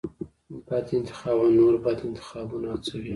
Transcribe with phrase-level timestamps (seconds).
[0.67, 3.09] بد انتخابونه نور بد انتخابونه هڅوي.